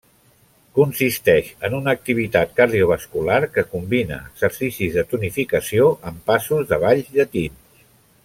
Consisteix 0.77 1.49
en 1.67 1.75
una 1.79 1.93
activitat 1.97 2.55
cardiovascular 2.61 3.37
que 3.57 3.65
combina 3.75 4.17
exercicis 4.31 4.97
de 4.97 5.05
tonificació 5.13 5.93
amb 6.13 6.27
passos 6.33 6.65
de 6.73 6.81
balls 6.87 7.15
llatins. 7.21 7.87